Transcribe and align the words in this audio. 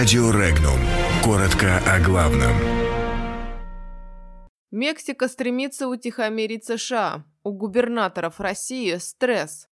Радио 0.00 0.30
Регнум. 0.30 0.80
Коротко 1.22 1.76
о 1.86 2.00
главном. 2.00 2.54
Мексика 4.70 5.28
стремится 5.28 5.88
утихомирить 5.88 6.64
США. 6.64 7.26
У 7.44 7.52
губернаторов 7.52 8.40
России 8.40 8.94
стресс. 8.94 9.68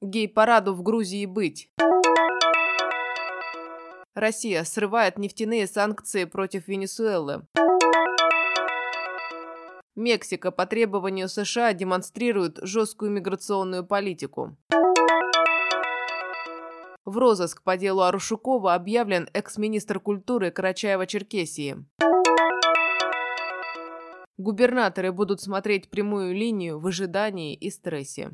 Гей-параду 0.00 0.72
в 0.72 0.82
Грузии 0.82 1.26
быть. 1.26 1.70
Россия 4.14 4.64
срывает 4.64 5.18
нефтяные 5.18 5.66
санкции 5.66 6.24
против 6.24 6.66
Венесуэлы. 6.66 7.46
Мексика 9.94 10.50
по 10.50 10.64
требованию 10.64 11.28
США 11.28 11.74
демонстрирует 11.74 12.58
жесткую 12.62 13.10
миграционную 13.10 13.84
политику. 13.84 14.56
В 17.08 17.16
розыск 17.16 17.62
по 17.62 17.78
делу 17.78 18.02
Арушукова 18.02 18.74
объявлен 18.74 19.30
экс-министр 19.32 19.98
культуры 19.98 20.50
Карачаева-Черкесии. 20.50 21.82
Губернаторы 24.36 25.10
будут 25.10 25.40
смотреть 25.40 25.88
прямую 25.88 26.34
линию 26.34 26.78
в 26.78 26.86
ожидании 26.86 27.54
и 27.54 27.70
стрессе. 27.70 28.32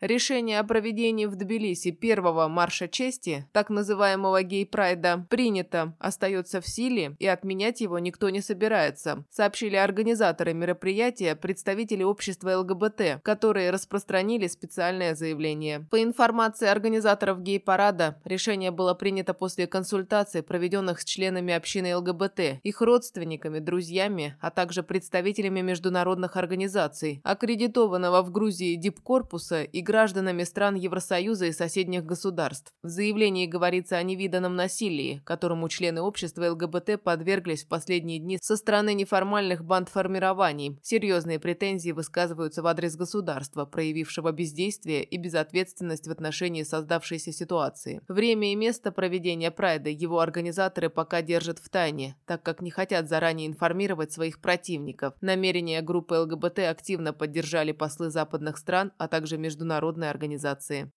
Решение 0.00 0.60
о 0.60 0.64
проведении 0.64 1.26
в 1.26 1.34
Тбилиси 1.34 1.90
первого 1.90 2.46
марша 2.46 2.86
чести, 2.86 3.48
так 3.50 3.68
называемого 3.68 4.44
гей-прайда, 4.44 5.26
принято, 5.28 5.96
остается 5.98 6.60
в 6.60 6.68
силе 6.68 7.16
и 7.18 7.26
отменять 7.26 7.80
его 7.80 7.98
никто 7.98 8.30
не 8.30 8.40
собирается, 8.40 9.24
сообщили 9.28 9.74
организаторы 9.74 10.54
мероприятия, 10.54 11.34
представители 11.34 12.04
общества 12.04 12.58
ЛГБТ, 12.58 13.22
которые 13.24 13.70
распространили 13.70 14.46
специальное 14.46 15.16
заявление. 15.16 15.88
По 15.90 16.00
информации 16.00 16.68
организаторов 16.68 17.42
гей-парада, 17.42 18.20
решение 18.24 18.70
было 18.70 18.94
принято 18.94 19.34
после 19.34 19.66
консультаций, 19.66 20.44
проведенных 20.44 21.00
с 21.00 21.04
членами 21.04 21.52
общины 21.52 21.96
ЛГБТ, 21.96 22.60
их 22.62 22.80
родственниками, 22.82 23.58
друзьями, 23.58 24.36
а 24.40 24.52
также 24.52 24.84
представителями 24.84 25.60
международных 25.60 26.36
организаций, 26.36 27.20
аккредитованного 27.24 28.22
в 28.22 28.30
Грузии 28.30 28.76
дипкорпуса 28.76 29.64
и 29.64 29.87
гражданами 29.88 30.44
стран 30.44 30.74
Евросоюза 30.74 31.46
и 31.46 31.52
соседних 31.52 32.04
государств. 32.04 32.74
В 32.82 32.88
заявлении 32.88 33.46
говорится 33.46 33.96
о 33.96 34.02
невиданном 34.02 34.54
насилии, 34.54 35.22
которому 35.24 35.70
члены 35.70 36.02
общества 36.02 36.50
ЛГБТ 36.50 37.02
подверглись 37.02 37.64
в 37.64 37.68
последние 37.68 38.18
дни 38.18 38.38
со 38.38 38.58
стороны 38.58 38.92
неформальных 38.92 39.64
бандформирований. 39.64 40.78
Серьезные 40.82 41.40
претензии 41.40 41.92
высказываются 41.92 42.60
в 42.60 42.66
адрес 42.66 42.96
государства, 42.96 43.64
проявившего 43.64 44.30
бездействие 44.30 45.04
и 45.04 45.16
безответственность 45.16 46.06
в 46.06 46.10
отношении 46.10 46.64
создавшейся 46.64 47.32
ситуации. 47.32 48.02
Время 48.08 48.52
и 48.52 48.56
место 48.56 48.92
проведения 48.92 49.50
прайда 49.50 49.88
его 49.88 50.20
организаторы 50.20 50.90
пока 50.90 51.22
держат 51.22 51.60
в 51.60 51.70
тайне, 51.70 52.14
так 52.26 52.42
как 52.42 52.60
не 52.60 52.70
хотят 52.70 53.08
заранее 53.08 53.46
информировать 53.46 54.12
своих 54.12 54.42
противников. 54.42 55.14
Намерения 55.22 55.80
группы 55.80 56.14
ЛГБТ 56.14 56.58
активно 56.58 57.14
поддержали 57.14 57.72
послы 57.72 58.10
западных 58.10 58.58
стран, 58.58 58.92
а 58.98 59.08
также 59.08 59.38
международные 59.38 59.77
международной 59.78 60.10
организации. 60.10 60.90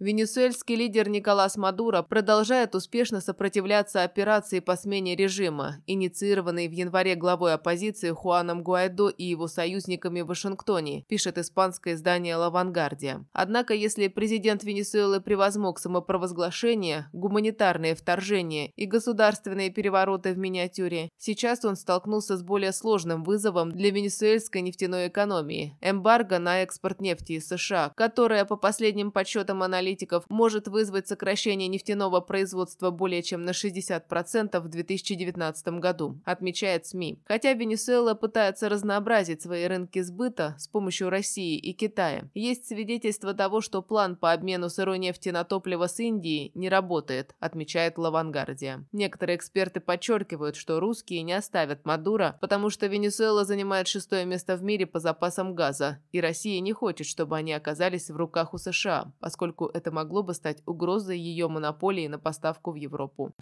Венесуэльский 0.00 0.76
лидер 0.76 1.08
Николас 1.08 1.56
Мадуро 1.56 2.02
продолжает 2.02 2.76
успешно 2.76 3.20
сопротивляться 3.20 4.04
операции 4.04 4.60
по 4.60 4.76
смене 4.76 5.16
режима, 5.16 5.82
инициированной 5.88 6.68
в 6.68 6.70
январе 6.70 7.16
главой 7.16 7.54
оппозиции 7.54 8.10
Хуаном 8.10 8.62
Гуайдо 8.62 9.08
и 9.08 9.24
его 9.24 9.48
союзниками 9.48 10.20
в 10.20 10.26
Вашингтоне, 10.26 11.02
пишет 11.08 11.36
испанское 11.36 11.94
издание 11.94 12.36
«Лавангардия». 12.36 13.26
Однако, 13.32 13.74
если 13.74 14.06
президент 14.06 14.62
Венесуэлы 14.62 15.20
превозмог 15.20 15.80
самопровозглашение, 15.80 17.08
гуманитарные 17.12 17.96
вторжения 17.96 18.70
и 18.76 18.86
государственные 18.86 19.70
перевороты 19.70 20.32
в 20.32 20.38
миниатюре, 20.38 21.10
сейчас 21.18 21.64
он 21.64 21.74
столкнулся 21.74 22.36
с 22.36 22.44
более 22.44 22.70
сложным 22.70 23.24
вызовом 23.24 23.72
для 23.72 23.90
венесуэльской 23.90 24.60
нефтяной 24.60 25.08
экономии– 25.08 25.76
эмбарго 25.80 26.38
на 26.38 26.62
экспорт 26.62 27.00
нефти 27.00 27.32
из 27.32 27.48
США, 27.48 27.92
которая, 27.96 28.44
по 28.44 28.54
последним 28.54 29.10
подсчетам 29.10 29.64
аналитиков, 29.64 29.87
аналитиков 29.88 30.24
может 30.28 30.68
вызвать 30.68 31.08
сокращение 31.08 31.68
нефтяного 31.68 32.20
производства 32.20 32.90
более 32.90 33.22
чем 33.22 33.44
на 33.44 33.50
60% 33.50 34.60
в 34.60 34.68
2019 34.68 35.68
году, 35.80 36.20
отмечает 36.24 36.86
СМИ. 36.86 37.18
Хотя 37.24 37.54
Венесуэла 37.54 38.14
пытается 38.14 38.68
разнообразить 38.68 39.42
свои 39.42 39.66
рынки 39.66 40.02
сбыта 40.02 40.54
с 40.58 40.68
помощью 40.68 41.10
России 41.10 41.56
и 41.56 41.72
Китая, 41.72 42.28
есть 42.34 42.66
свидетельство 42.66 43.34
того, 43.34 43.60
что 43.60 43.82
план 43.82 44.16
по 44.16 44.32
обмену 44.32 44.68
сырой 44.68 44.98
нефти 44.98 45.30
на 45.30 45.44
топливо 45.44 45.86
с 45.86 45.98
Индией 46.00 46.52
не 46.54 46.68
работает, 46.68 47.34
отмечает 47.40 47.98
Лавангардия. 47.98 48.84
Некоторые 48.92 49.36
эксперты 49.36 49.80
подчеркивают, 49.80 50.56
что 50.56 50.80
русские 50.80 51.22
не 51.22 51.32
оставят 51.32 51.86
Мадуро, 51.86 52.36
потому 52.40 52.70
что 52.70 52.86
Венесуэла 52.86 53.44
занимает 53.44 53.88
шестое 53.88 54.26
место 54.26 54.56
в 54.56 54.62
мире 54.62 54.86
по 54.86 55.00
запасам 55.00 55.54
газа, 55.54 55.98
и 56.12 56.20
Россия 56.20 56.60
не 56.60 56.72
хочет, 56.72 57.06
чтобы 57.06 57.36
они 57.36 57.52
оказались 57.52 58.10
в 58.10 58.16
руках 58.16 58.54
у 58.54 58.58
США, 58.58 59.12
поскольку 59.20 59.70
это 59.78 59.90
могло 59.90 60.22
бы 60.22 60.34
стать 60.34 60.62
угрозой 60.66 61.18
ее 61.18 61.48
монополии 61.48 62.06
на 62.08 62.18
поставку 62.18 62.72
в 62.72 62.74
Европу. 62.74 63.32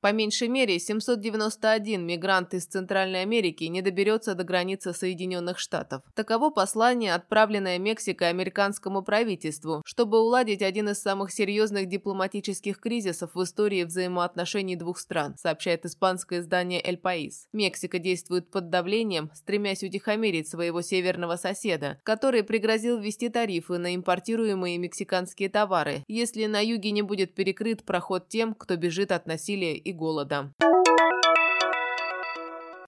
По 0.00 0.12
меньшей 0.12 0.46
мере, 0.46 0.78
791 0.78 2.06
мигрант 2.06 2.54
из 2.54 2.66
Центральной 2.66 3.22
Америки 3.22 3.64
не 3.64 3.82
доберется 3.82 4.36
до 4.36 4.44
границы 4.44 4.92
Соединенных 4.92 5.58
Штатов. 5.58 6.02
Таково 6.14 6.50
послание, 6.50 7.14
отправленное 7.14 7.78
Мексикой 7.78 8.28
американскому 8.28 9.02
правительству, 9.02 9.82
чтобы 9.84 10.20
уладить 10.20 10.62
один 10.62 10.88
из 10.88 11.00
самых 11.00 11.32
серьезных 11.32 11.88
дипломатических 11.88 12.78
кризисов 12.78 13.34
в 13.34 13.42
истории 13.42 13.82
взаимоотношений 13.82 14.76
двух 14.76 15.00
стран, 15.00 15.34
сообщает 15.36 15.84
испанское 15.84 16.40
издание 16.40 16.80
«Эль 16.80 16.96
Паис». 16.96 17.48
Мексика 17.52 17.98
действует 17.98 18.52
под 18.52 18.70
давлением, 18.70 19.32
стремясь 19.34 19.82
утихомирить 19.82 20.48
своего 20.48 20.80
северного 20.80 21.34
соседа, 21.34 22.00
который 22.04 22.44
пригрозил 22.44 23.00
ввести 23.00 23.30
тарифы 23.30 23.78
на 23.78 23.96
импортируемые 23.96 24.78
мексиканские 24.78 25.48
товары, 25.48 26.04
если 26.06 26.46
на 26.46 26.64
юге 26.64 26.92
не 26.92 27.02
будет 27.02 27.34
перекрыт 27.34 27.84
проход 27.84 28.28
тем, 28.28 28.54
кто 28.54 28.76
бежит 28.76 29.10
от 29.10 29.26
насилия 29.26 29.87
и 29.88 29.92
голода. 29.92 30.52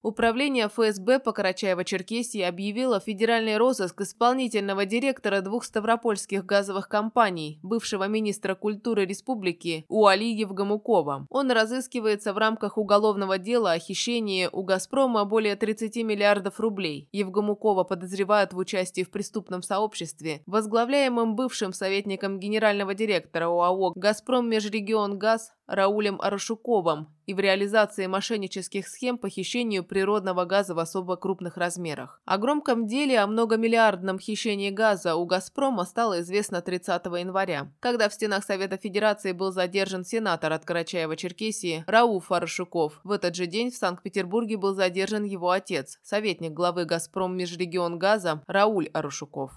Управление 0.02 0.68
ФСБ 0.68 1.18
по 1.18 1.30
Карачаево-Черкесии 1.30 2.40
объявило 2.40 3.00
федеральный 3.00 3.58
розыск 3.58 4.00
исполнительного 4.00 4.86
директора 4.86 5.42
двух 5.42 5.62
ставропольских 5.62 6.46
газовых 6.46 6.88
компаний, 6.88 7.60
бывшего 7.62 8.08
министра 8.08 8.54
культуры 8.54 9.04
республики 9.04 9.84
Уали 9.88 10.24
Евгамукова. 10.24 11.26
Он 11.28 11.50
разыскивается 11.50 12.32
в 12.32 12.38
рамках 12.38 12.78
уголовного 12.78 13.36
дела 13.36 13.72
о 13.72 13.78
хищении 13.78 14.48
у 14.50 14.62
«Газпрома» 14.62 15.26
более 15.26 15.54
30 15.54 15.96
миллиардов 15.96 16.60
рублей. 16.60 17.10
Евгамукова 17.12 17.84
подозревают 17.84 18.54
в 18.54 18.56
участии 18.56 19.02
в 19.02 19.10
преступном 19.10 19.62
сообществе, 19.62 20.42
возглавляемом 20.46 21.36
бывшим 21.36 21.74
советником 21.74 22.40
генерального 22.40 22.94
директора 22.94 23.48
ОАО 23.48 23.92
«Газпром 23.96 24.48
Межрегион 24.48 25.18
Газ» 25.18 25.52
Раулем 25.70 26.20
Арашуковым 26.20 27.06
и 27.26 27.34
в 27.34 27.38
реализации 27.38 28.06
мошеннических 28.06 28.88
схем 28.88 29.16
по 29.16 29.28
хищению 29.28 29.84
природного 29.84 30.44
газа 30.44 30.74
в 30.74 30.80
особо 30.80 31.16
крупных 31.16 31.56
размерах. 31.56 32.20
О 32.24 32.38
громком 32.38 32.88
деле 32.88 33.20
о 33.20 33.28
многомиллиардном 33.28 34.18
хищении 34.18 34.70
газа 34.70 35.14
у 35.14 35.24
«Газпрома» 35.26 35.84
стало 35.84 36.22
известно 36.22 36.60
30 36.60 37.06
января, 37.06 37.70
когда 37.78 38.08
в 38.08 38.14
стенах 38.14 38.42
Совета 38.42 38.78
Федерации 38.78 39.30
был 39.30 39.52
задержан 39.52 40.04
сенатор 40.04 40.52
от 40.52 40.64
Карачаева-Черкесии 40.64 41.84
Рауф 41.86 42.32
Арашуков. 42.32 43.00
В 43.04 43.12
этот 43.12 43.36
же 43.36 43.46
день 43.46 43.70
в 43.70 43.76
Санкт-Петербурге 43.76 44.56
был 44.56 44.74
задержан 44.74 45.22
его 45.22 45.50
отец, 45.50 46.00
советник 46.02 46.52
главы 46.52 46.84
«Газпром 46.84 47.36
Межрегион 47.36 47.96
Газа» 47.96 48.42
Рауль 48.48 48.88
Арашуков. 48.92 49.52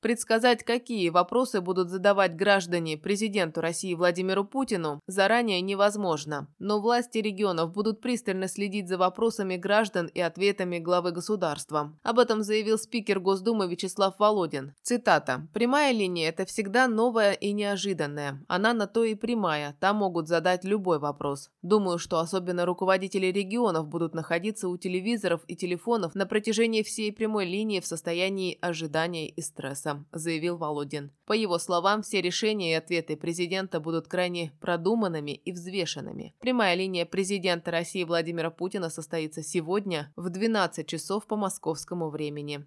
Предсказать, 0.00 0.62
какие 0.62 1.08
вопросы 1.08 1.60
будут 1.60 1.90
задавать 1.90 2.36
граждане 2.36 2.96
президенту 2.96 3.60
России 3.60 3.94
Владимиру 3.94 4.44
Путину, 4.44 5.00
заранее 5.06 5.60
невозможно. 5.60 6.48
Но 6.60 6.80
власти 6.80 7.18
регионов 7.18 7.72
будут 7.72 8.00
пристально 8.00 8.46
следить 8.46 8.88
за 8.88 8.96
вопросами 8.96 9.56
граждан 9.56 10.06
и 10.06 10.20
ответами 10.20 10.78
главы 10.78 11.10
государства. 11.10 11.96
Об 12.04 12.20
этом 12.20 12.42
заявил 12.42 12.78
спикер 12.78 13.18
Госдумы 13.18 13.66
Вячеслав 13.66 14.18
Володин. 14.18 14.74
Цитата. 14.82 15.48
«Прямая 15.52 15.92
линия– 15.92 16.28
это 16.30 16.46
всегда 16.46 16.86
новая 16.86 17.32
и 17.32 17.52
неожиданная. 17.52 18.44
Она 18.46 18.72
на 18.74 18.86
то 18.86 19.02
и 19.02 19.16
прямая, 19.16 19.76
там 19.80 19.96
могут 19.96 20.28
задать 20.28 20.64
любой 20.64 20.98
вопрос. 21.00 21.50
Думаю, 21.62 21.98
что 21.98 22.20
особенно 22.20 22.66
руководители 22.66 23.26
регионов 23.26 23.88
будут 23.88 24.14
находиться 24.14 24.68
у 24.68 24.76
телевизоров 24.76 25.40
и 25.48 25.56
телефонов 25.56 26.14
на 26.14 26.26
протяжении 26.26 26.82
всей 26.82 27.12
прямой 27.12 27.46
линии 27.46 27.80
в 27.80 27.86
состоянии 27.86 28.58
ожидания 28.60 29.28
и 29.28 29.40
стресса. 29.40 29.87
Процесса, 29.88 30.04
заявил 30.12 30.56
Володин. 30.56 31.10
По 31.26 31.32
его 31.32 31.58
словам, 31.58 32.02
все 32.02 32.20
решения 32.20 32.72
и 32.72 32.74
ответы 32.74 33.16
президента 33.16 33.80
будут 33.80 34.08
крайне 34.08 34.52
продуманными 34.60 35.32
и 35.32 35.52
взвешенными. 35.52 36.34
Прямая 36.40 36.74
линия 36.74 37.06
президента 37.06 37.70
России 37.70 38.04
Владимира 38.04 38.50
Путина 38.50 38.90
состоится 38.90 39.42
сегодня 39.42 40.12
в 40.16 40.30
12 40.30 40.86
часов 40.86 41.26
по 41.26 41.36
московскому 41.36 42.10
времени. 42.10 42.64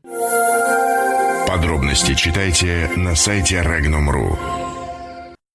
Подробности 1.48 2.16
читайте 2.16 2.90
на 2.96 3.16
сайте 3.16 3.58
Regnum.ru. 3.58 4.81